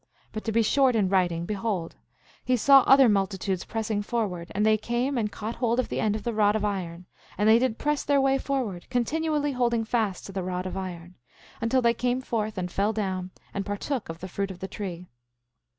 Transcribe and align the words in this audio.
8:30 0.29 0.29
But, 0.31 0.43
to 0.45 0.51
be 0.51 0.61
short 0.63 0.95
in 0.95 1.09
writing, 1.09 1.45
behold, 1.45 1.95
he 2.43 2.57
saw 2.57 2.79
other 2.87 3.07
multitudes 3.07 3.63
pressing 3.65 4.01
forward; 4.01 4.51
and 4.55 4.65
they 4.65 4.75
came 4.75 5.15
and 5.15 5.31
caught 5.31 5.57
hold 5.57 5.79
of 5.79 5.89
the 5.89 5.99
end 5.99 6.15
of 6.15 6.23
the 6.23 6.33
rod 6.33 6.55
of 6.55 6.65
iron; 6.65 7.05
and 7.37 7.47
they 7.47 7.59
did 7.59 7.77
press 7.77 8.03
their 8.03 8.19
way 8.19 8.39
forward, 8.39 8.89
continually 8.89 9.51
holding 9.51 9.85
fast 9.85 10.25
to 10.25 10.31
the 10.31 10.41
rod 10.41 10.65
of 10.65 10.75
iron, 10.75 11.13
until 11.61 11.83
they 11.83 11.93
came 11.93 12.19
forth 12.19 12.57
and 12.57 12.71
fell 12.71 12.93
down 12.93 13.29
and 13.53 13.63
partook 13.63 14.09
of 14.09 14.21
the 14.21 14.27
fruit 14.27 14.49
of 14.49 14.57
the 14.57 14.67
tree. 14.67 15.05